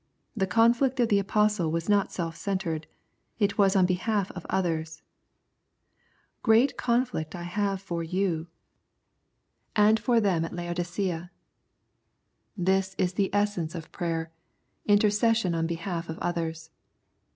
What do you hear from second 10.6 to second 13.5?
Conflict and Comfort Laodicea." This is the